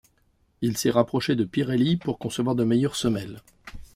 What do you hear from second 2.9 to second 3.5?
semelles.